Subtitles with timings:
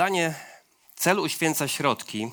[0.00, 0.34] Zdanie
[0.96, 2.30] cel uświęca środki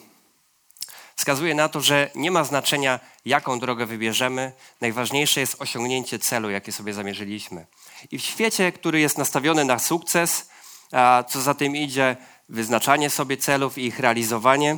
[1.16, 4.52] wskazuje na to, że nie ma znaczenia, jaką drogę wybierzemy.
[4.82, 7.66] Najważniejsze jest osiągnięcie celu, jakie sobie zamierzyliśmy.
[8.12, 10.50] I w świecie, który jest nastawiony na sukces,
[10.92, 12.16] a co za tym idzie,
[12.50, 14.78] wyznaczanie sobie celów i ich realizowanie,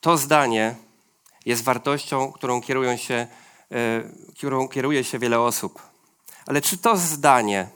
[0.00, 0.74] to zdanie
[1.46, 4.02] jest wartością, którą, kierują się, e,
[4.36, 5.82] którą kieruje się wiele osób.
[6.46, 7.68] Ale czy to zdanie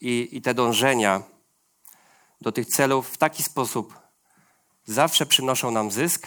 [0.00, 1.33] i, i te dążenia
[2.44, 3.98] do tych celów w taki sposób
[4.84, 6.26] zawsze przynoszą nam zysk?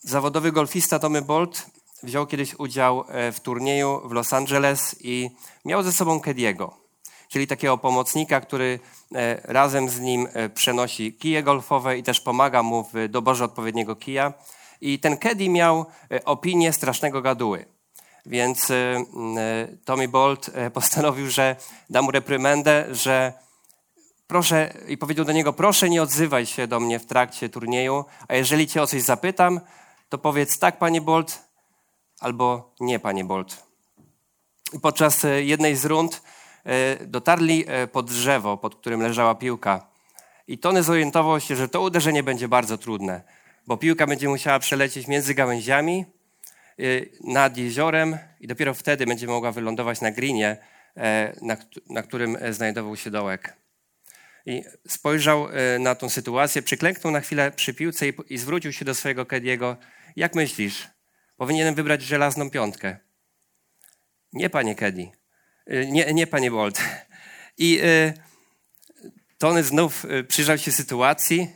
[0.00, 1.66] Zawodowy golfista Tommy Bolt
[2.02, 5.30] wziął kiedyś udział e, w turnieju w Los Angeles i
[5.64, 6.76] miał ze sobą Kediego,
[7.28, 8.80] czyli takiego pomocnika, który
[9.14, 13.96] e, razem z nim e, przenosi kije golfowe i też pomaga mu w doborze odpowiedniego
[13.96, 14.32] kija.
[14.80, 15.86] I ten Kedi miał
[16.24, 17.64] opinię strasznego gaduły.
[18.26, 18.72] Więc
[19.84, 21.56] Tommy Bolt postanowił, że
[21.90, 23.32] da mu reprymendę, że
[24.32, 28.34] proszę, i powiedział do niego, proszę nie odzywaj się do mnie w trakcie turnieju, a
[28.34, 29.60] jeżeli cię o coś zapytam,
[30.08, 31.42] to powiedz tak, panie Bolt,
[32.20, 33.66] albo nie, panie Bolt.
[34.72, 36.22] I podczas e, jednej z rund
[36.64, 39.86] e, dotarli e, pod drzewo, pod którym leżała piłka.
[40.48, 43.22] I Tony zorientował się, że to uderzenie będzie bardzo trudne,
[43.66, 46.04] bo piłka będzie musiała przelecieć między gałęziami
[47.24, 50.56] nad jeziorem i dopiero wtedy będzie mogła wylądować na greenie,
[51.42, 51.56] na,
[51.90, 53.61] na którym znajdował się dołek.
[54.46, 55.48] I spojrzał
[55.78, 59.76] na tą sytuację, przyklęknął na chwilę przy piłce i, i zwrócił się do swojego Kediego.
[60.16, 60.88] Jak myślisz,
[61.42, 62.96] Powinienem wybrać żelazną piątkę.
[64.32, 65.08] Nie, panie Keddy.
[65.72, 66.80] Y, nie, nie panie Bolt.
[67.58, 68.12] I y,
[69.38, 71.48] Tony znów przyjrzał się sytuacji,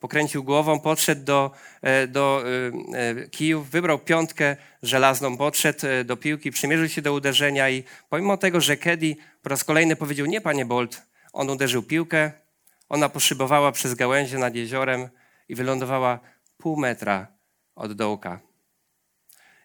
[0.00, 1.50] pokręcił głową, podszedł do,
[2.08, 2.44] do
[3.24, 8.60] y, kijów, wybrał piątkę żelazną, podszedł do piłki, przymierzył się do uderzenia i pomimo tego,
[8.60, 11.02] że Keddy po raz kolejny powiedział nie, panie Bolt,
[11.38, 12.32] on uderzył piłkę,
[12.88, 15.08] ona poszybowała przez gałęzie nad jeziorem
[15.48, 16.20] i wylądowała
[16.56, 17.26] pół metra
[17.74, 18.40] od dołka.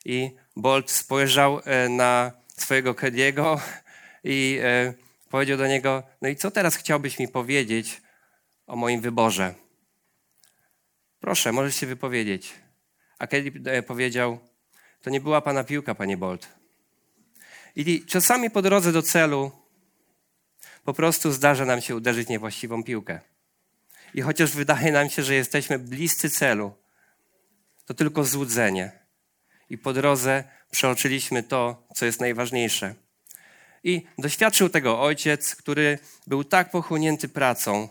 [0.05, 3.61] I Bolt spojrzał e, na swojego Kediego
[4.23, 4.93] i e,
[5.29, 8.01] powiedział do niego: No i co teraz chciałbyś mi powiedzieć
[8.67, 9.53] o moim wyborze?
[11.19, 12.53] Proszę, możesz się wypowiedzieć.
[13.19, 14.39] A Kedi e, powiedział:
[15.01, 16.47] To nie była pana piłka, panie Bolt.
[17.75, 19.62] I czasami po drodze do celu
[20.83, 23.19] po prostu zdarza nam się uderzyć niewłaściwą piłkę.
[24.13, 26.73] I chociaż wydaje nam się, że jesteśmy bliscy celu,
[27.85, 28.91] to tylko złudzenie
[29.69, 32.95] i po drodze przeoczyliśmy to, co jest najważniejsze.
[33.83, 37.89] I doświadczył tego ojciec, który był tak pochłonięty pracą,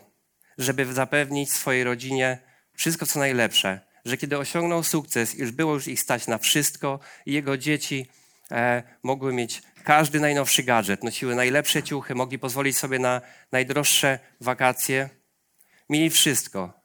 [0.59, 2.39] żeby zapewnić swojej rodzinie
[2.75, 7.33] wszystko, co najlepsze, że kiedy osiągnął sukces, już było już ich stać na wszystko i
[7.33, 8.09] jego dzieci
[8.53, 13.21] e, mogły mieć każdy najnowszy gadżet, nosiły najlepsze ciuchy, mogli pozwolić sobie na
[13.53, 15.09] najdroższe wakacje.
[15.89, 16.83] Mieli wszystko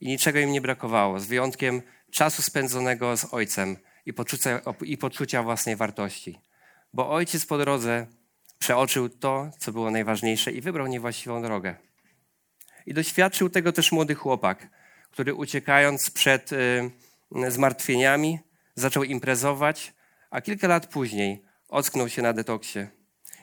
[0.00, 3.76] i niczego im nie brakowało, z wyjątkiem czasu spędzonego z ojcem
[4.06, 6.40] i poczucia, i poczucia własnej wartości.
[6.92, 8.06] Bo ojciec po drodze
[8.58, 11.74] przeoczył to, co było najważniejsze i wybrał niewłaściwą drogę.
[12.86, 14.68] I doświadczył tego też młody chłopak,
[15.10, 16.90] który uciekając przed y,
[17.48, 18.38] zmartwieniami
[18.74, 19.92] zaczął imprezować,
[20.34, 22.78] a kilka lat później ocknął się na detoksie.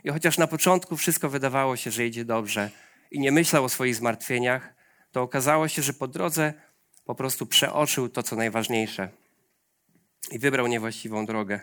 [0.04, 2.70] I chociaż na początku wszystko wydawało się, że idzie dobrze
[3.12, 4.74] i nie myślał o swoich zmartwieniach,
[5.12, 6.54] to okazało się, że po drodze
[7.06, 9.10] po prostu przeoczył to, co najważniejsze
[10.32, 11.60] i wybrał niewłaściwą drogę.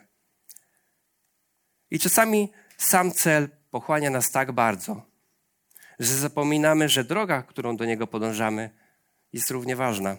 [1.90, 5.02] I czasami sam cel pochłania nas tak bardzo,
[5.98, 8.70] że zapominamy, że droga, którą do niego podążamy,
[9.32, 10.16] jest równie ważna.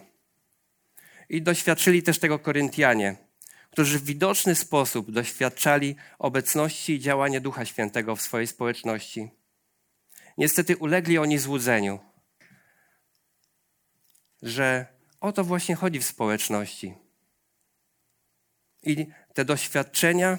[1.28, 3.29] I doświadczyli też tego Koryntianie,
[3.70, 9.30] którzy w widoczny sposób doświadczali obecności i działania Ducha Świętego w swojej społeczności.
[10.38, 11.98] Niestety ulegli oni złudzeniu,
[14.42, 14.86] że
[15.20, 16.94] o to właśnie chodzi w społeczności
[18.82, 20.38] i te doświadczenia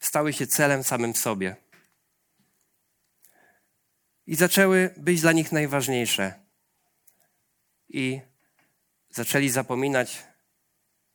[0.00, 1.56] stały się celem samym w sobie.
[4.26, 6.34] I zaczęły być dla nich najważniejsze.
[7.88, 8.20] I
[9.10, 10.22] zaczęli zapominać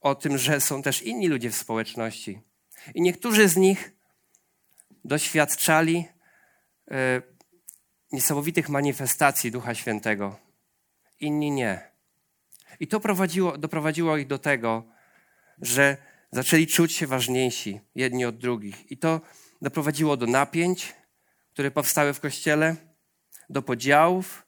[0.01, 2.41] o tym, że są też inni ludzie w społeczności.
[2.95, 3.91] I niektórzy z nich
[5.05, 6.05] doświadczali
[6.91, 6.93] y,
[8.11, 10.39] niesamowitych manifestacji Ducha Świętego,
[11.19, 11.91] inni nie.
[12.79, 14.83] I to prowadziło, doprowadziło ich do tego,
[15.61, 15.97] że
[16.31, 18.91] zaczęli czuć się ważniejsi jedni od drugich.
[18.91, 19.21] I to
[19.61, 20.95] doprowadziło do napięć,
[21.53, 22.75] które powstały w kościele,
[23.49, 24.45] do podziałów.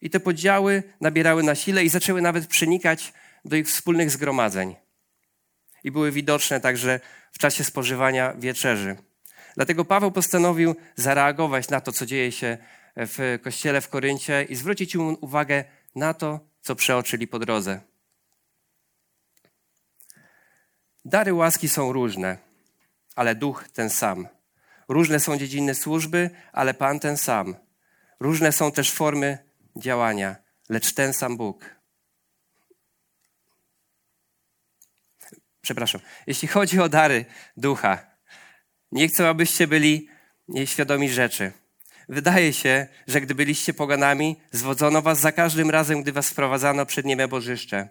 [0.00, 3.12] I te podziały nabierały na sile i zaczęły nawet przenikać
[3.44, 4.76] do ich wspólnych zgromadzeń.
[5.84, 7.00] I były widoczne także
[7.32, 8.96] w czasie spożywania wieczerzy.
[9.54, 12.58] Dlatego Paweł postanowił zareagować na to, co dzieje się
[12.96, 15.64] w kościele w Koryncie i zwrócić mu uwagę
[15.94, 17.80] na to, co przeoczyli po drodze.
[21.04, 22.38] Dary łaski są różne,
[23.16, 24.28] ale duch ten sam.
[24.88, 27.56] Różne są dziedziny służby, ale Pan ten sam.
[28.20, 29.38] Różne są też formy
[29.76, 30.36] działania,
[30.68, 31.77] lecz ten sam Bóg.
[35.68, 36.00] Przepraszam.
[36.26, 37.24] Jeśli chodzi o dary
[37.56, 38.06] ducha,
[38.92, 40.08] nie chcę, abyście byli
[40.48, 41.52] nieświadomi rzeczy.
[42.08, 47.06] Wydaje się, że gdy byliście poganami, zwodzono was za każdym razem, gdy was wprowadzano przed
[47.06, 47.88] nieme bożyszcze.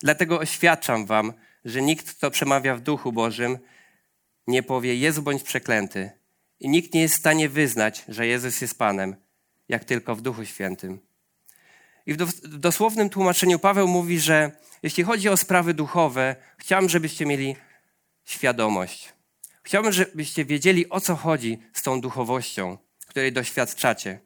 [0.00, 1.32] Dlatego oświadczam wam,
[1.64, 3.58] że nikt, kto przemawia w duchu Bożym,
[4.46, 6.10] nie powie Jezu bądź przeklęty.
[6.60, 9.16] I nikt nie jest w stanie wyznać, że Jezus jest Panem,
[9.68, 11.09] jak tylko w Duchu Świętym.
[12.10, 14.52] I w dosłownym tłumaczeniu Paweł mówi, że
[14.82, 17.56] jeśli chodzi o sprawy duchowe, chciałbym, żebyście mieli
[18.24, 19.12] świadomość.
[19.62, 24.20] Chciałbym, żebyście wiedzieli, o co chodzi z tą duchowością, której doświadczacie.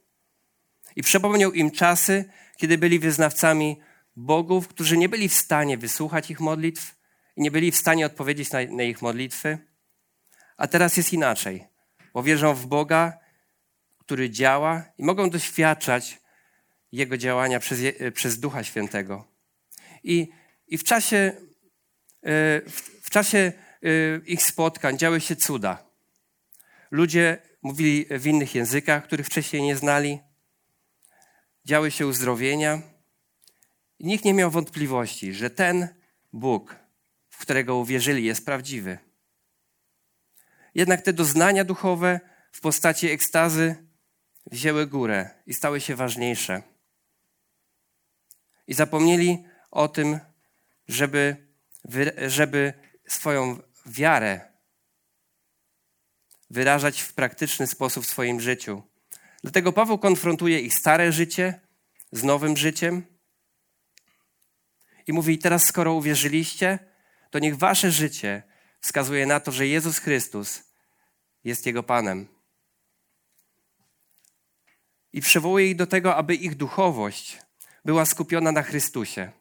[0.96, 2.24] I przypomniał im czasy,
[2.56, 3.80] kiedy byli wyznawcami
[4.16, 6.94] bogów, którzy nie byli w stanie wysłuchać ich modlitw
[7.36, 9.58] i nie byli w stanie odpowiedzieć na, na ich modlitwy.
[10.56, 11.64] A teraz jest inaczej,
[12.14, 13.18] bo wierzą w Boga,
[13.98, 16.23] który działa i mogą doświadczać
[16.94, 17.80] Jego działania przez,
[18.14, 19.24] przez Ducha Świętego.
[20.04, 20.28] I,
[20.66, 25.86] i w czasie, e, w, w czasie e, ich spotkań działy się cuda.
[26.90, 30.20] Ludzie mówili w innych językach, których wcześniej nie znali.
[31.64, 32.82] Działy się uzdrowienia.
[34.00, 35.88] Nikt nie miał wątpliwości, że ten
[36.32, 36.76] Bóg,
[37.28, 38.98] w którego uwierzyli, jest prawdziwy.
[40.74, 42.20] Jednak te doznania duchowe
[42.52, 43.76] w postaci ekstazy
[44.50, 46.73] wzięły górę i stały się ważniejsze.
[48.66, 50.20] I zapomnieli o tym,
[50.88, 51.36] żeby,
[52.26, 52.72] żeby
[53.08, 54.40] swoją wiarę
[56.50, 58.82] wyrażać w praktyczny sposób w swoim życiu.
[59.42, 61.60] Dlatego Paweł konfrontuje ich stare życie
[62.12, 63.06] z nowym życiem
[65.06, 66.78] i mówi: Teraz, skoro uwierzyliście,
[67.30, 68.42] to niech wasze życie
[68.80, 70.62] wskazuje na to, że Jezus Chrystus
[71.44, 72.28] jest Jego Panem.
[75.12, 77.38] I przywołuje ich do tego, aby ich duchowość
[77.84, 79.32] była skupiona na Chrystusie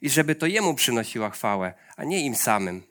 [0.00, 2.82] i żeby to Jemu przynosiła chwałę, a nie im samym.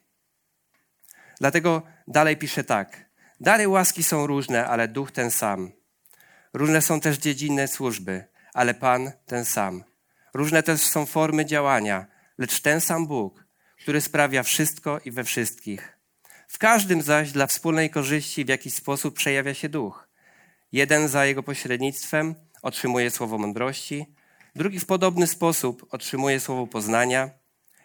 [1.40, 3.06] Dlatego dalej pisze tak.
[3.40, 5.72] Dary łaski są różne, ale duch ten sam.
[6.54, 9.84] Różne są też dziedziny służby, ale Pan ten sam.
[10.34, 12.06] Różne też są formy działania,
[12.38, 13.46] lecz ten sam Bóg,
[13.82, 15.98] który sprawia wszystko i we wszystkich.
[16.48, 20.08] W każdym zaś dla wspólnej korzyści w jakiś sposób przejawia się duch.
[20.72, 24.06] Jeden za jego pośrednictwem otrzymuje słowo mądrości,
[24.56, 27.30] drugi w podobny sposób otrzymuje słowo poznania.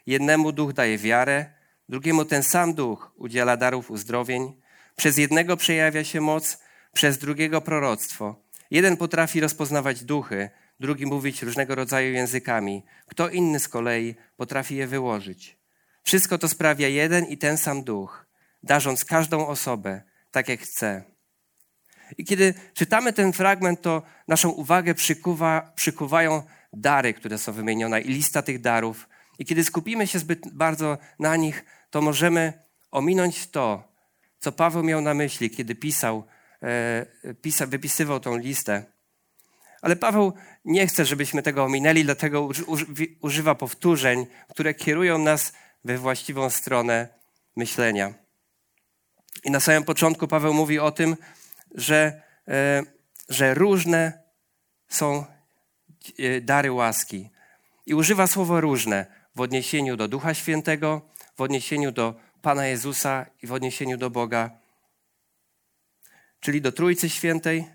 [0.07, 1.47] Jednemu duch daje wiarę,
[1.89, 4.61] drugiemu ten sam duch udziela darów uzdrowień.
[4.97, 6.59] Przez jednego przejawia się moc,
[6.93, 8.43] przez drugiego proroctwo.
[8.71, 12.85] Jeden potrafi rozpoznawać duchy, drugi mówić różnego rodzaju językami.
[13.07, 15.59] Kto inny z kolei potrafi je wyłożyć.
[16.03, 18.27] Wszystko to sprawia jeden i ten sam duch,
[18.63, 21.05] darząc każdą osobę tak jak chce.
[22.19, 28.09] I kiedy czytamy ten fragment, to naszą uwagę przykuwa, przykuwają dary, które są wymienione i
[28.09, 29.09] lista tych darów.
[29.39, 32.53] I kiedy skupimy się zbyt bardzo na nich, to możemy
[32.91, 33.93] ominąć to,
[34.39, 36.25] co Paweł miał na myśli, kiedy pisał,
[36.63, 38.85] e, pisa, wypisywał tą listę.
[39.83, 40.33] Ale Paweł
[40.65, 42.49] nie chce, żebyśmy tego ominęli, dlatego
[43.21, 45.53] używa powtórzeń, które kierują nas
[45.85, 47.09] we właściwą stronę
[47.57, 48.15] myślenia.
[49.45, 51.17] I na samym początku Paweł mówi o tym,
[51.75, 52.83] że, e,
[53.29, 54.23] że różne
[54.89, 55.25] są
[56.43, 57.31] dary łaski.
[57.87, 61.03] I używa słowa różne w odniesieniu do Ducha Świętego,
[61.37, 64.51] w odniesieniu do Pana Jezusa i w odniesieniu do Boga,
[66.41, 67.71] czyli do Trójcy Świętej,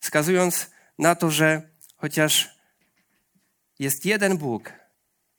[0.00, 1.62] wskazując na to, że
[1.96, 2.56] chociaż
[3.78, 4.72] jest jeden Bóg,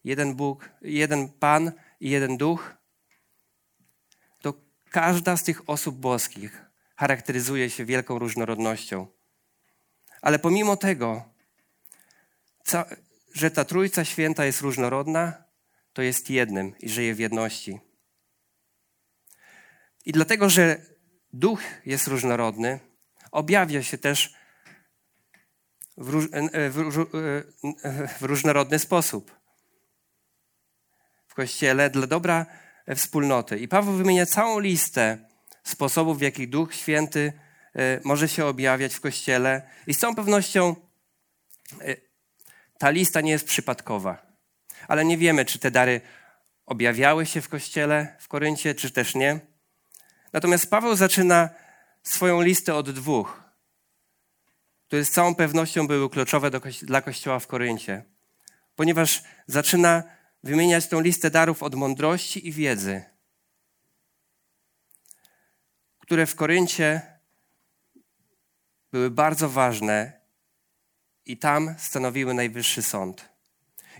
[0.03, 2.73] jeden Bóg, jeden Pan i jeden Duch,
[4.41, 4.53] to
[4.89, 6.65] każda z tych osób boskich
[6.95, 9.07] charakteryzuje się wielką różnorodnością.
[10.21, 11.29] Ale pomimo tego,
[13.33, 15.43] że ta Trójca Święta jest różnorodna,
[15.93, 17.79] to jest jednym i żyje w jedności.
[20.05, 20.81] I dlatego, że
[21.33, 22.79] duch jest różnorodny,
[23.31, 24.33] objawia się też
[25.97, 26.27] w, róż,
[26.69, 27.05] w,
[28.19, 29.35] w różnorodny sposób
[31.27, 32.45] w kościele dla dobra
[32.95, 33.59] wspólnoty.
[33.59, 35.29] I Paweł wymienia całą listę
[35.63, 37.33] sposobów, w jakich Duch Święty
[38.03, 39.69] może się objawiać w kościele.
[39.87, 40.75] I z całą pewnością
[42.77, 44.27] ta lista nie jest przypadkowa.
[44.87, 46.01] Ale nie wiemy, czy te dary
[46.65, 49.39] objawiały się w kościele w Koryncie, czy też nie.
[50.33, 51.49] Natomiast Paweł zaczyna
[52.03, 53.43] swoją listę od dwóch,
[54.87, 58.03] które z całą pewnością były kluczowe do, dla kościoła w Koryncie,
[58.75, 60.03] ponieważ zaczyna
[60.43, 63.03] wymieniać tą listę darów od mądrości i wiedzy,
[65.99, 67.01] które w Koryncie
[68.91, 70.16] były bardzo ważne
[71.31, 73.29] i tam stanowiły najwyższy sąd.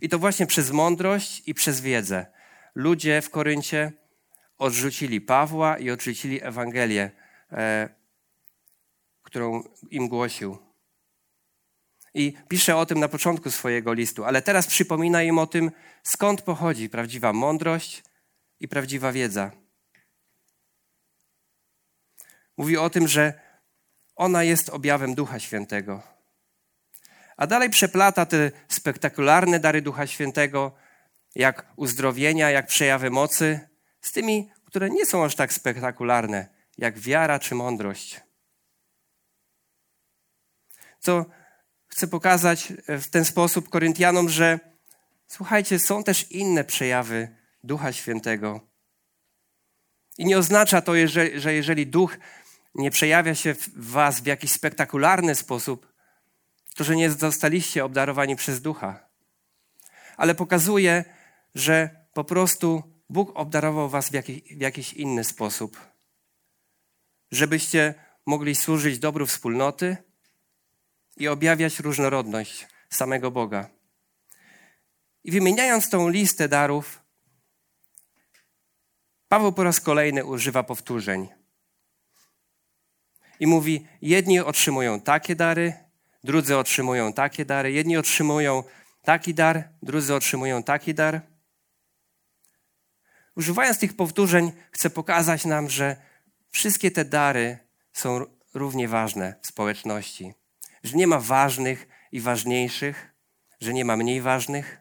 [0.02, 2.26] I to właśnie przez mądrość i przez wiedzę
[2.76, 3.92] ludzie w Koryncie
[4.58, 7.12] odrzucili Pawła i odrzucili Ewangelię,
[7.52, 7.90] e,
[9.24, 10.58] którą im głosił.
[12.14, 15.72] I pisze o tym na początku swojego listu, ale teraz przypomina im o tym,
[16.04, 18.04] skąd pochodzi prawdziwa mądrość
[18.60, 19.52] i prawdziwa wiedza.
[22.58, 23.34] Mówi o tym, że
[24.16, 26.17] ona jest objawem Ducha Świętego.
[27.38, 30.76] A dalej przeplata te spektakularne dary Ducha Świętego,
[31.36, 33.60] jak uzdrowienia, jak przejawy mocy,
[34.02, 38.22] z tymi, które nie są aż tak spektakularne, jak wiara czy mądrość.
[41.00, 41.26] Co
[41.88, 44.60] chcę pokazać w ten sposób Koryntianom, że
[45.28, 48.68] słuchajcie, są też inne przejawy Ducha Świętego.
[50.18, 50.94] I nie oznacza to,
[51.36, 52.18] że jeżeli Duch
[52.76, 55.87] nie przejawia się w Was w jakiś spektakularny sposób,
[56.84, 59.10] że nie zostaliście obdarowani przez Ducha.
[60.18, 61.06] Ale pokazuje,
[61.56, 65.80] że po prostu Bóg obdarował Was w jakiś, w jakiś inny sposób,
[67.32, 67.94] żebyście
[68.26, 69.98] mogli służyć dobru wspólnoty
[71.18, 73.70] i objawiać różnorodność samego Boga.
[75.24, 77.08] I wymieniając tą listę darów,
[79.28, 81.28] Paweł po raz kolejny używa powtórzeń.
[83.40, 85.74] I mówi: jedni otrzymują takie dary,
[86.28, 88.64] drudzy otrzymują takie dary, jedni otrzymują
[89.04, 91.22] taki dar, drudzy otrzymują taki dar.
[93.36, 95.96] Używając tych powtórzeń, chcę pokazać nam, że
[96.50, 97.58] wszystkie te dary
[97.94, 100.34] są równie ważne w społeczności.
[100.84, 103.14] Że nie ma ważnych i ważniejszych,
[103.62, 104.78] że nie ma mniej ważnych.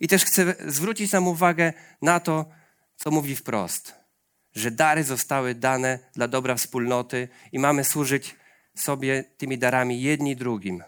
[0.00, 2.50] I też chcę zwrócić nam uwagę na to,
[2.96, 3.94] co mówi wprost,
[4.54, 8.40] że dary zostały dane dla dobra wspólnoty i mamy służyć
[8.74, 10.82] sobie tymi darami jedni drugim.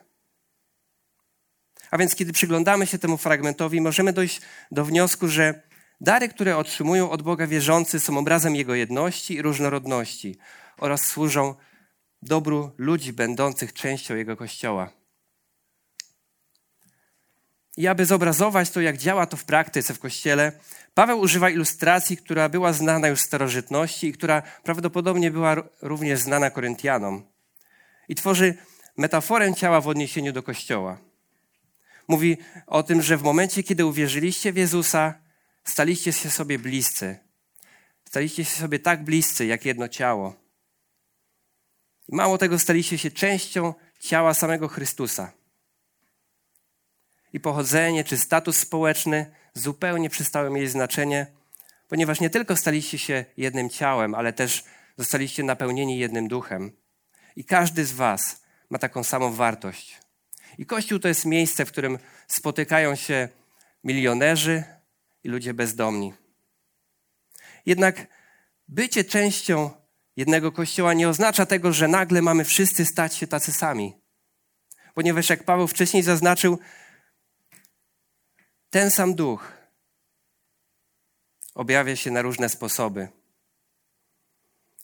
[1.90, 5.62] A więc, kiedy przyglądamy się temu fragmentowi, możemy dojść do wniosku, że
[6.00, 10.36] dary, które otrzymują od Boga wierzący, są obrazem Jego jedności i różnorodności
[10.78, 11.54] oraz służą
[12.22, 14.90] dobru ludzi będących częścią Jego Kościoła.
[17.76, 20.52] I aby zobrazować to, jak działa to w praktyce w Kościele,
[20.94, 26.50] Paweł używa ilustracji, która była znana już w starożytności i która prawdopodobnie była również znana
[26.50, 27.31] Koryntianom.
[28.08, 28.54] I tworzy
[28.96, 30.98] metaforę ciała w odniesieniu do Kościoła.
[32.08, 35.14] Mówi o tym, że w momencie, kiedy uwierzyliście w Jezusa,
[35.64, 37.18] staliście się sobie bliscy.
[38.04, 40.34] Staliście się sobie tak bliscy, jak jedno ciało.
[42.08, 45.32] I mało tego, staliście się częścią ciała samego Chrystusa.
[47.32, 51.26] I pochodzenie czy status społeczny zupełnie przestały mieć znaczenie,
[51.88, 54.64] ponieważ nie tylko staliście się jednym ciałem, ale też
[54.98, 56.81] zostaliście napełnieni jednym duchem.
[57.36, 60.00] I każdy z Was ma taką samą wartość.
[60.58, 61.98] I Kościół to jest miejsce, w którym
[62.28, 63.28] spotykają się
[63.84, 64.64] milionerzy
[65.24, 66.14] i ludzie bezdomni.
[67.66, 68.06] Jednak
[68.68, 69.70] bycie częścią
[70.16, 73.94] jednego kościoła nie oznacza tego, że nagle mamy wszyscy stać się tacy sami.
[74.94, 76.58] Ponieważ, jak Paweł wcześniej zaznaczył,
[78.70, 79.52] ten sam duch
[81.54, 83.08] objawia się na różne sposoby.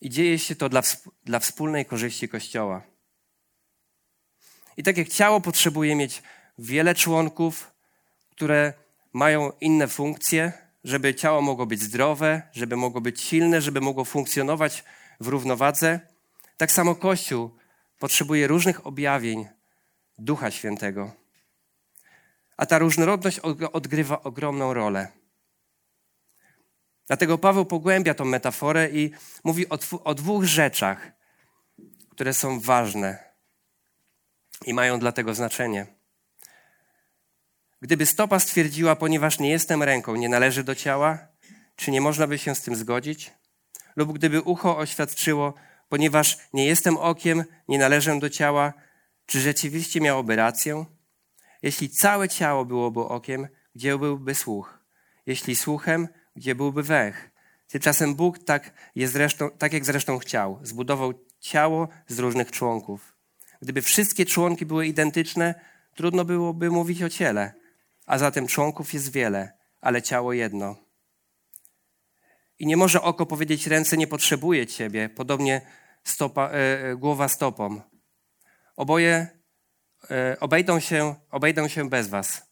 [0.00, 0.82] I dzieje się to dla,
[1.24, 2.82] dla wspólnej korzyści Kościoła.
[4.76, 6.22] I tak jak ciało potrzebuje mieć
[6.58, 7.72] wiele członków,
[8.30, 8.72] które
[9.12, 10.52] mają inne funkcje,
[10.84, 14.84] żeby ciało mogło być zdrowe, żeby mogło być silne, żeby mogło funkcjonować
[15.20, 16.00] w równowadze,
[16.56, 17.50] tak samo Kościół
[17.98, 19.48] potrzebuje różnych objawień
[20.18, 21.12] Ducha Świętego.
[22.56, 23.38] A ta różnorodność
[23.72, 25.17] odgrywa ogromną rolę.
[27.08, 29.10] Dlatego Paweł pogłębia tą metaforę i
[29.44, 31.12] mówi o, o dwóch rzeczach,
[32.10, 33.18] które są ważne
[34.66, 35.86] i mają dlatego znaczenie.
[37.80, 41.28] Gdyby stopa stwierdziła, ponieważ nie jestem ręką, nie należy do ciała,
[41.76, 43.32] czy nie można by się z tym zgodzić?
[43.96, 45.54] Lub gdyby ucho oświadczyło,
[45.88, 48.72] ponieważ nie jestem okiem, nie należę do ciała,
[49.26, 50.84] czy rzeczywiście miałoby rację?
[51.62, 54.78] Jeśli całe ciało byłoby okiem, gdzie byłby słuch?
[55.26, 57.30] Jeśli słuchem, gdzie byłby węch?
[57.68, 63.16] Tymczasem Bóg tak, jest zresztą, tak jak zresztą chciał, zbudował ciało z różnych członków.
[63.62, 65.54] Gdyby wszystkie członki były identyczne,
[65.94, 67.52] trudno byłoby mówić o ciele,
[68.06, 70.76] a zatem członków jest wiele, ale ciało jedno.
[72.58, 75.60] I nie może oko powiedzieć ręce nie potrzebuje ciebie, podobnie
[76.04, 77.80] stopa, e, głowa stopą.
[78.76, 79.26] Oboje
[80.10, 82.42] e, obejdą się, obejdą się bez was.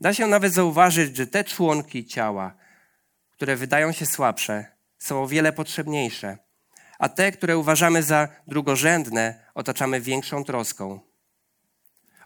[0.00, 2.54] Da się nawet zauważyć, że te członki ciała,
[3.36, 4.64] które wydają się słabsze,
[4.98, 6.38] są o wiele potrzebniejsze,
[6.98, 11.00] a te, które uważamy za drugorzędne, otaczamy większą troską.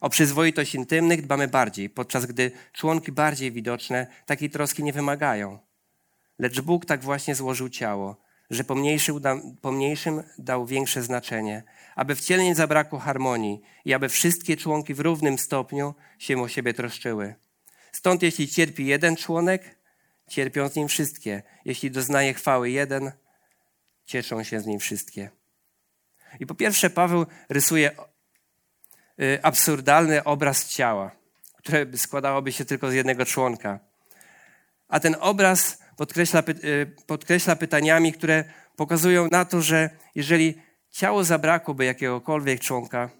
[0.00, 5.58] O przyzwoitość intymnych dbamy bardziej, podczas gdy członki bardziej widoczne takiej troski nie wymagają.
[6.38, 8.16] Lecz Bóg tak właśnie złożył ciało,
[8.50, 8.64] że
[9.62, 11.62] pomniejszym dał większe znaczenie,
[11.96, 16.48] aby w ciele nie zabrakło harmonii i aby wszystkie członki w równym stopniu się o
[16.48, 17.34] siebie troszczyły.
[17.92, 19.79] Stąd jeśli cierpi jeden członek,
[20.30, 21.42] cierpią z nim wszystkie.
[21.64, 23.12] Jeśli doznaje chwały jeden,
[24.04, 25.30] cieszą się z nim wszystkie.
[26.40, 27.90] I po pierwsze Paweł rysuje
[29.20, 31.10] y, absurdalny obraz ciała,
[31.56, 33.80] które składałoby się tylko z jednego członka.
[34.88, 38.44] A ten obraz podkreśla, y, podkreśla pytaniami, które
[38.76, 43.10] pokazują na to, że jeżeli ciało zabrakłoby jakiegokolwiek członka,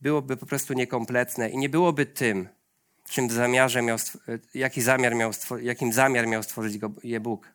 [0.00, 2.48] byłoby po prostu niekompletne i nie byłoby tym,
[3.08, 3.98] czym zamiarze miał,
[4.54, 5.30] jaki zamiar miał,
[5.62, 7.52] jakim zamiar miał stworzyć go, je Bóg.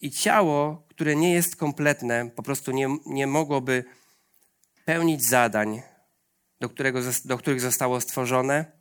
[0.00, 3.84] I ciało, które nie jest kompletne, po prostu nie, nie mogłoby
[4.84, 5.82] pełnić zadań,
[6.60, 8.72] do, którego, do których zostało stworzone,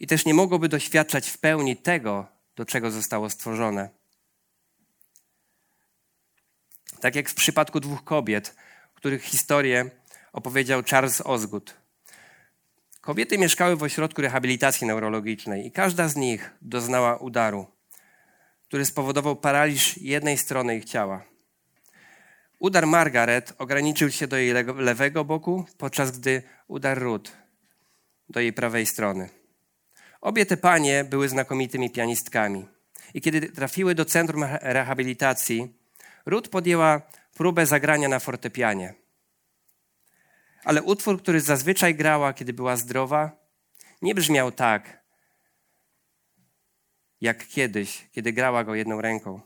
[0.00, 3.90] i też nie mogłoby doświadczać w pełni tego, do czego zostało stworzone.
[7.00, 8.56] Tak jak w przypadku dwóch kobiet,
[8.94, 9.90] których historię
[10.32, 11.79] opowiedział Charles Osgood.
[13.00, 17.66] Kobiety mieszkały w ośrodku rehabilitacji neurologicznej i każda z nich doznała udaru,
[18.68, 21.24] który spowodował paraliż jednej strony ich ciała.
[22.58, 27.32] Udar Margaret ograniczył się do jej lewego boku, podczas gdy udar Ruth
[28.28, 29.28] do jej prawej strony.
[30.20, 32.68] Obie te panie były znakomitymi pianistkami.
[33.14, 35.74] I kiedy trafiły do centrum rehabilitacji,
[36.26, 37.02] Ruth podjęła
[37.34, 38.94] próbę zagrania na fortepianie.
[40.64, 43.30] Ale utwór, który zazwyczaj grała, kiedy była zdrowa,
[44.02, 45.00] nie brzmiał tak,
[47.20, 49.40] jak kiedyś, kiedy grała go jedną ręką.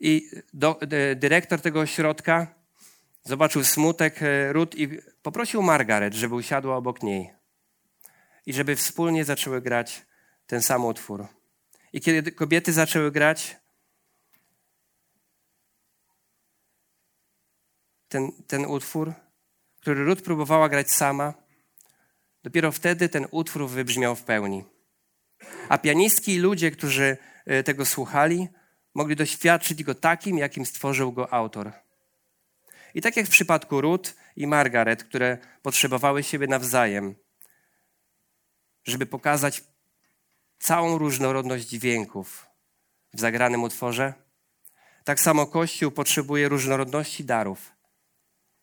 [0.00, 0.80] I do,
[1.16, 2.46] dyrektor tego ośrodka
[3.24, 4.88] zobaczył smutek e, Ruth i
[5.22, 7.30] poprosił Margaret, żeby usiadła obok niej
[8.46, 10.06] i żeby wspólnie zaczęły grać
[10.46, 11.26] ten sam utwór.
[11.92, 13.56] I kiedy kobiety zaczęły grać,
[18.10, 19.12] ten, ten utwór,
[19.80, 21.34] który Ruth próbowała grać sama,
[22.42, 24.64] dopiero wtedy ten utwór wybrzmiał w pełni.
[25.68, 28.48] A pianistki i ludzie, którzy e, tego słuchali,
[28.94, 31.72] mogli doświadczyć go takim, jakim stworzył go autor.
[32.94, 37.14] I tak jak w przypadku Ruth i Margaret, które potrzebowały siebie nawzajem,
[38.84, 39.64] żeby pokazać
[40.58, 42.46] całą różnorodność dźwięków
[43.14, 44.14] w zagranym utworze,
[45.04, 47.79] tak samo Kościół potrzebuje różnorodności darów,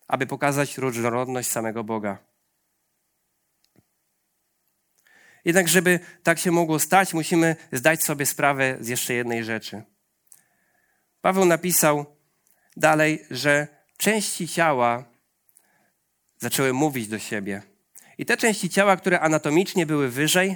[0.08, 2.18] aby pokazać różnorodność samego Boga.
[5.46, 9.82] Jednak, żeby tak się mogło stać, musimy zdać sobie sprawę z jeszcze jednej rzeczy.
[11.22, 12.06] Paweł napisał
[12.78, 13.68] dalej, że
[13.98, 15.04] części ciała
[16.38, 17.62] zaczęły mówić do siebie.
[18.18, 20.56] I te części ciała, które anatomicznie były wyżej,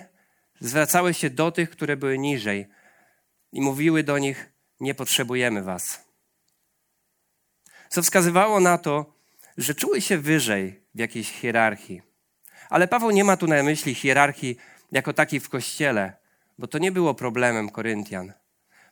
[0.59, 2.67] zwracały się do tych, które były niżej
[3.51, 6.05] i mówiły do nich: Nie potrzebujemy was.
[7.89, 9.20] Co wskazywało na to,
[9.57, 12.01] że czuły się wyżej w jakiejś hierarchii.
[12.69, 14.57] Ale Paweł nie ma tu na myśli hierarchii
[14.91, 16.13] jako takiej w kościele,
[16.57, 18.33] bo to nie było problemem Koryntian.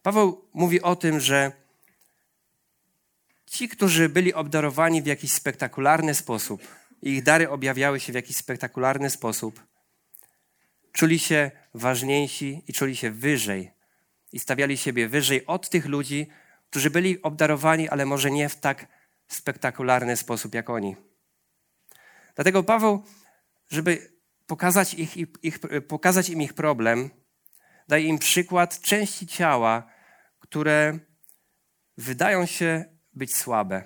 [0.03, 1.51] Paweł mówi o tym, że
[3.45, 6.61] ci, którzy byli obdarowani w jakiś spektakularny sposób,
[7.01, 9.63] ich dary objawiały się w jakiś spektakularny sposób,
[10.91, 13.71] czuli się ważniejsi i czuli się wyżej
[14.33, 16.27] i stawiali siebie wyżej od tych ludzi,
[16.69, 18.87] którzy byli obdarowani, ale może nie w tak
[19.29, 20.95] spektakularny sposób jak oni.
[22.35, 23.03] Dlatego Paweł,
[23.69, 24.11] żeby
[24.47, 27.09] pokazać, ich, ich, pokazać im ich problem,
[27.87, 29.91] daje im przykład części ciała,
[30.39, 30.99] które
[31.97, 33.83] wydają się być słabe.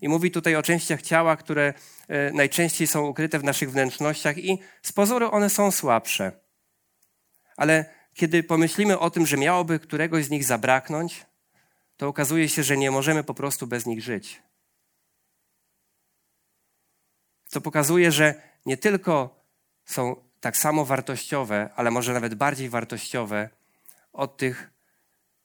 [0.00, 1.74] I mówi tutaj o częściach ciała, które
[2.08, 6.32] e, najczęściej są ukryte w naszych wnętrznościach i z pozoru one są słabsze.
[7.56, 11.26] Ale kiedy pomyślimy o tym, że miałoby któregoś z nich zabraknąć,
[11.96, 14.42] to okazuje się, że nie możemy po prostu bez nich żyć.
[17.48, 18.34] Co pokazuje, że
[18.66, 19.44] nie tylko
[19.84, 23.48] są tak samo wartościowe, ale może nawet bardziej wartościowe
[24.12, 24.70] od tych,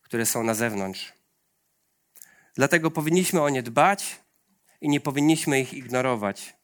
[0.01, 1.13] które są na zewnątrz.
[2.55, 4.19] Dlatego powinniśmy o nie dbać
[4.81, 6.55] i nie powinniśmy ich ignorować.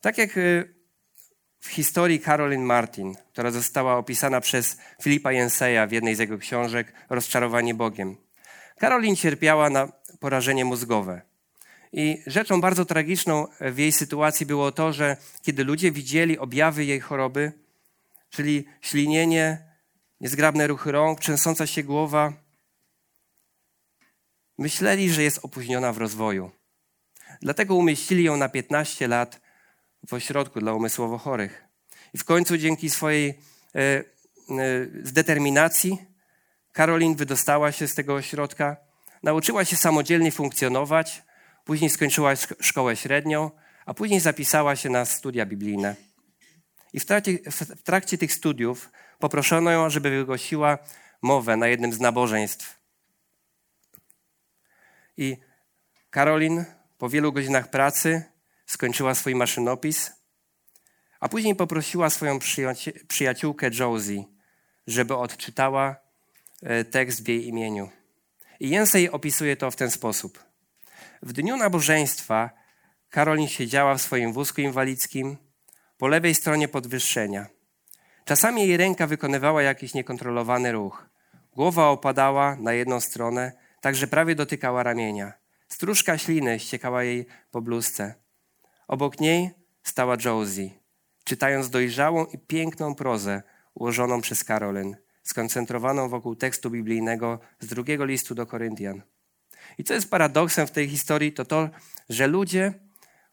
[0.00, 0.74] Tak jak y,
[1.60, 6.92] w historii Caroline Martin, która została opisana przez Filipa Jenseja w jednej z jego książek
[7.10, 8.16] Rozczarowanie Bogiem.
[8.80, 11.29] Caroline cierpiała na porażenie mózgowe.
[11.92, 17.00] I rzeczą bardzo tragiczną w jej sytuacji było to, że kiedy ludzie widzieli objawy jej
[17.00, 17.52] choroby,
[18.30, 19.58] czyli ślinienie,
[20.20, 22.32] niezgrabne ruchy rąk, trzęsąca się głowa,
[24.58, 26.50] myśleli, że jest opóźniona w rozwoju.
[27.42, 29.40] Dlatego umieścili ją na 15 lat
[30.08, 31.64] w ośrodku dla umysłowo chorych.
[32.14, 33.28] I w końcu dzięki swojej
[33.74, 34.04] e, e,
[35.02, 35.98] zdeterminacji
[36.72, 38.76] Karolin wydostała się z tego ośrodka,
[39.22, 41.22] nauczyła się samodzielnie funkcjonować,
[41.64, 43.50] później skończyła szkołę średnią,
[43.86, 45.96] a później zapisała się na studia biblijne.
[46.92, 47.38] I w trakcie,
[47.76, 50.78] w trakcie tych studiów poproszono ją, żeby wygłosiła
[51.22, 52.80] mowę na jednym z nabożeństw.
[55.16, 55.36] I
[56.10, 56.64] Karolin
[56.98, 58.22] po wielu godzinach pracy
[58.66, 60.12] skończyła swój maszynopis,
[61.20, 62.38] a później poprosiła swoją
[63.08, 64.24] przyjaciółkę Josie,
[64.86, 65.96] żeby odczytała
[66.62, 67.90] e, tekst w jej imieniu.
[68.60, 70.49] I Jensej opisuje to w ten sposób.
[71.22, 72.50] W dniu nabożeństwa
[73.10, 75.36] Karolin siedziała w swoim wózku inwalidzkim
[75.98, 77.46] po lewej stronie podwyższenia.
[78.24, 81.08] Czasami jej ręka wykonywała jakiś niekontrolowany ruch.
[81.52, 85.32] Głowa opadała na jedną stronę, tak że prawie dotykała ramienia.
[85.68, 88.14] Stróżka śliny ściekała jej po bluzce.
[88.88, 89.50] Obok niej
[89.82, 90.70] stała Josie,
[91.24, 93.42] czytając dojrzałą i piękną prozę
[93.74, 99.02] ułożoną przez Karolyn, skoncentrowaną wokół tekstu biblijnego z drugiego listu do Koryntian.
[99.78, 101.70] I co jest paradoksem w tej historii, to to,
[102.08, 102.74] że ludzie,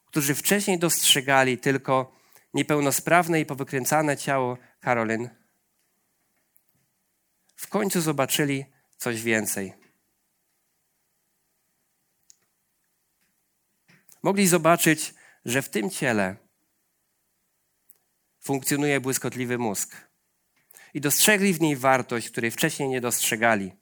[0.06, 2.18] którzy wcześniej dostrzegali tylko
[2.54, 5.28] niepełnosprawne i powykręcane ciało Karolyn,
[7.56, 8.64] w końcu zobaczyli
[8.96, 9.74] coś więcej.
[14.22, 16.36] Mogli zobaczyć, że w tym ciele
[18.40, 19.96] funkcjonuje błyskotliwy mózg.
[20.94, 23.72] I dostrzegli w niej wartość, której wcześniej nie dostrzegali.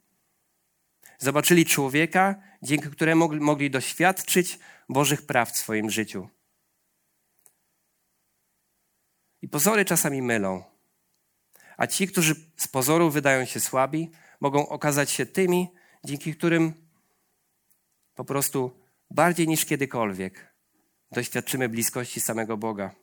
[1.18, 6.28] Zobaczyli człowieka, dzięki któremu mogli doświadczyć Bożych praw w swoim życiu.
[9.42, 10.64] I pozory czasami mylą.
[11.76, 15.68] A ci, którzy z pozoru wydają się słabi, mogą okazać się tymi,
[16.04, 16.72] dzięki którym
[18.14, 20.54] po prostu bardziej niż kiedykolwiek
[21.12, 22.94] doświadczymy bliskości samego Boga.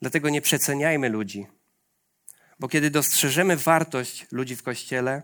[0.00, 1.46] Dlatego nie przeceniajmy ludzi,
[2.58, 5.22] bo kiedy dostrzeżemy wartość ludzi w Kościele,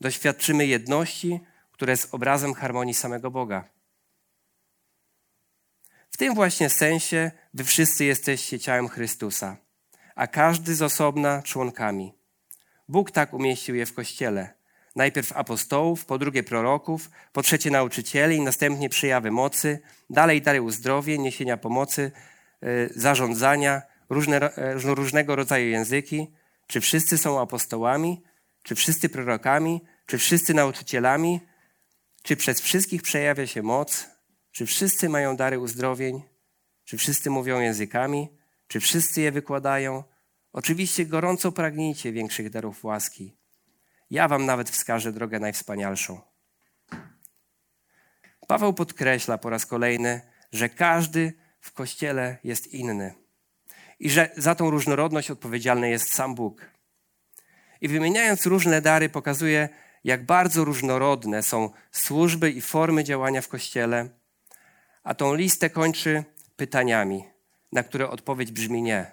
[0.00, 1.40] doświadczymy jedności,
[1.72, 3.68] która jest obrazem harmonii samego Boga.
[6.10, 9.56] W tym właśnie sensie wy wszyscy jesteście ciałem Chrystusa,
[10.14, 12.14] a każdy z osobna członkami.
[12.88, 14.54] Bóg tak umieścił je w Kościele.
[14.96, 19.78] Najpierw apostołów, po drugie proroków, po trzecie nauczycieli, następnie przejawy mocy,
[20.10, 22.12] dalej dary uzdrowień, niesienia pomocy,
[22.62, 26.26] y, zarządzania, różne, y, różnego rodzaju języki.
[26.66, 28.22] Czy wszyscy są apostołami?
[28.66, 29.80] Czy wszyscy prorokami?
[30.06, 31.40] Czy wszyscy nauczycielami?
[32.22, 34.06] Czy przez wszystkich przejawia się moc?
[34.52, 36.22] Czy wszyscy mają dary uzdrowień?
[36.84, 38.28] Czy wszyscy mówią językami?
[38.68, 40.04] Czy wszyscy je wykładają?
[40.52, 43.36] Oczywiście gorąco pragnijcie większych darów łaski.
[44.10, 46.20] Ja wam nawet wskażę drogę najwspanialszą.
[48.46, 50.20] Paweł podkreśla po raz kolejny,
[50.52, 53.14] że każdy w kościele jest inny
[53.98, 56.75] i że za tą różnorodność odpowiedzialny jest sam Bóg.
[57.80, 59.68] I wymieniając różne dary, pokazuje,
[60.04, 64.08] jak bardzo różnorodne są służby i formy działania w kościele,
[65.02, 66.24] a tą listę kończy
[66.56, 67.24] pytaniami,
[67.72, 69.10] na które odpowiedź brzmi nie.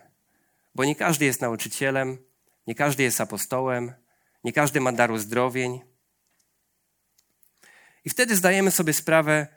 [0.75, 2.17] Bo nie każdy jest nauczycielem,
[2.67, 3.93] nie każdy jest apostołem,
[4.43, 5.81] nie każdy ma dar uzdrowień.
[8.05, 9.47] I wtedy zdajemy sobie sprawę,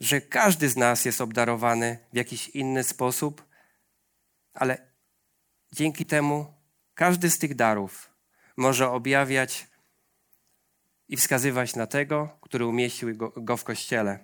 [0.00, 3.44] że każdy z nas jest obdarowany w jakiś inny sposób,
[4.54, 4.78] ale
[5.72, 6.54] dzięki temu
[6.94, 8.07] każdy z tych darów
[8.58, 9.66] może objawiać
[11.08, 14.18] i wskazywać na tego, który umieścił go, go w kościele.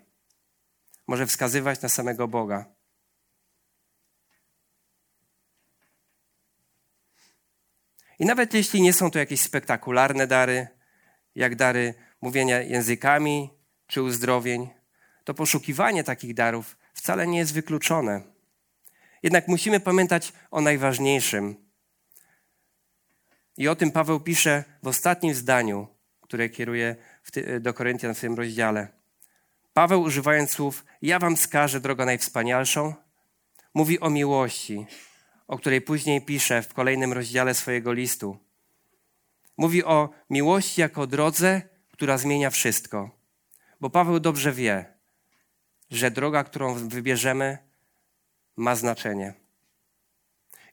[1.06, 2.64] Może wskazywać na samego Boga.
[8.18, 10.68] I nawet jeśli nie są to jakieś spektakularne dary,
[11.34, 13.50] jak dary mówienia językami
[13.86, 14.68] czy uzdrowień,
[15.24, 18.22] to poszukiwanie takich darów wcale nie jest wykluczone.
[19.22, 21.63] Jednak musimy pamiętać o najważniejszym,
[23.56, 25.88] I o tym Paweł pisze w ostatnim zdaniu,
[26.20, 26.96] które kieruje
[27.60, 28.88] do Koryntian w tym rozdziale.
[29.72, 32.94] Paweł, używając słów, ja wam skażę drogę najwspanialszą,
[33.74, 34.86] mówi o miłości,
[35.48, 38.38] o której później pisze w kolejnym rozdziale swojego listu.
[39.56, 43.10] Mówi o miłości jako drodze, która zmienia wszystko.
[43.80, 44.84] Bo Paweł dobrze wie,
[45.90, 47.58] że droga, którą wybierzemy,
[48.56, 49.43] ma znaczenie.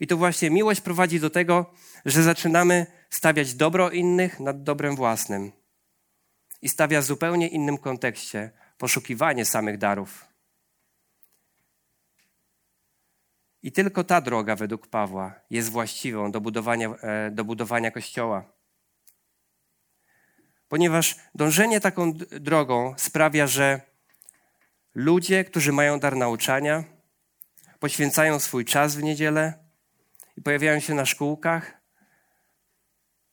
[0.02, 1.74] I to właśnie miłość prowadzi do tego,
[2.06, 5.52] że zaczynamy stawiać dobro innych nad dobrem własnym.
[6.62, 10.26] I stawia w zupełnie innym kontekście poszukiwanie samych darów.
[13.64, 18.52] I tylko ta droga, według Pawła, jest właściwą do budowania, e, do budowania kościoła.
[20.68, 23.82] Ponieważ dążenie taką drogą sprawia, że
[24.96, 26.84] ludzie, którzy mają dar nauczania,
[27.80, 29.70] poświęcają swój czas w niedzielę
[30.38, 31.82] i pojawiają się na szkółkach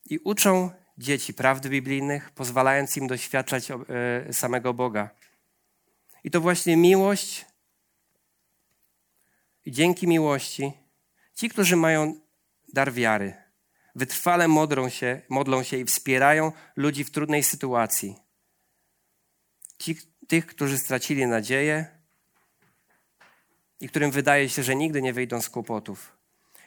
[0.05, 3.77] i uczą dzieci prawdy biblijnych, pozwalając im doświadczać e,
[4.33, 5.09] samego Boga.
[6.23, 7.45] I to właśnie miłość
[9.65, 10.71] i dzięki miłości
[11.33, 12.19] ci, którzy mają
[12.73, 13.33] dar wiary,
[13.95, 18.15] wytrwale modlą się, modlą się i wspierają ludzi w trudnej sytuacji.
[19.79, 19.95] Ci,
[20.27, 21.99] tych, którzy stracili nadzieję
[23.79, 26.18] i którym wydaje się, że nigdy nie wyjdą z kłopotów.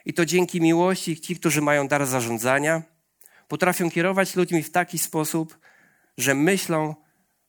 [0.04, 2.82] I to dzięki miłości ci, którzy mają dar zarządzania,
[3.48, 5.58] potrafią kierować ludźmi w taki sposób,
[6.18, 6.94] że myślą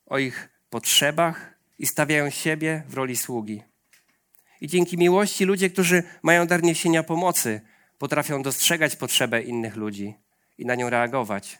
[0.06, 3.62] o ich potrzebach i stawiają siebie w roli sługi.
[4.60, 7.60] I dzięki miłości ludzie, którzy mają dar niesienia pomocy,
[7.98, 10.14] potrafią dostrzegać potrzebę innych ludzi
[10.58, 11.58] i na nią reagować.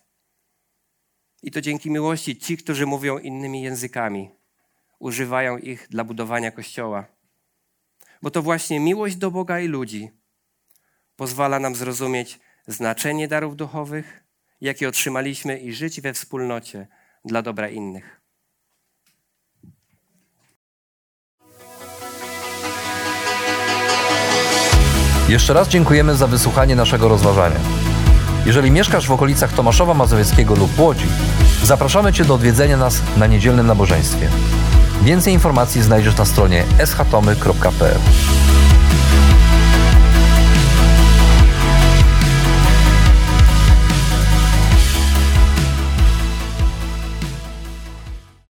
[1.42, 4.30] I to dzięki miłości ci, którzy mówią innymi językami,
[4.98, 7.04] używają ich dla budowania kościoła.
[8.22, 10.10] Bo to właśnie miłość do Boga i ludzi
[11.16, 14.24] pozwala nam zrozumieć znaczenie darów duchowych,
[14.60, 16.86] jakie otrzymaliśmy i żyć we wspólnocie
[17.24, 18.20] dla dobra innych.
[25.28, 27.60] Jeszcze raz dziękujemy za wysłuchanie naszego rozważania.
[28.46, 31.06] Jeżeli mieszkasz w okolicach Tomaszowa Mazowieckiego lub Łodzi,
[31.62, 34.28] zapraszamy Cię do odwiedzenia nas na niedzielnym nabożeństwie.
[35.02, 37.98] Więcej informacji znajdziesz na stronie schatomy.pl.